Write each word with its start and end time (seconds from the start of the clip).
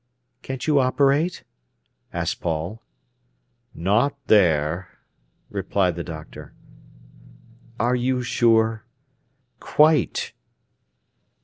"Can't 0.41 0.65
you 0.65 0.79
operate?" 0.79 1.43
asked 2.11 2.41
Paul. 2.41 2.81
"Not 3.75 4.15
there," 4.25 4.97
replied 5.51 5.95
the 5.95 6.03
doctor. 6.03 6.53
"Are 7.79 7.93
you 7.95 8.23
sure?" 8.23 8.83
"_Quite! 9.59 10.31